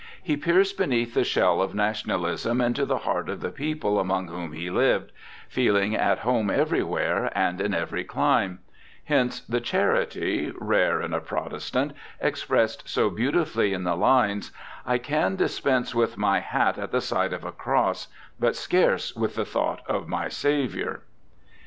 [0.23, 4.51] He pierced beneath the shell of nationalism into the heart of the people among whom
[4.53, 5.11] he lived,
[5.47, 8.61] feeling at home everywhere and in every clime;
[9.03, 15.35] hence the charity, rare in a Protestant, expressed so beautifully in the lines:* I can
[15.35, 18.07] dispense with my hat at the sight of a cross,
[18.39, 21.01] but scarce with the thought of my Saviour.'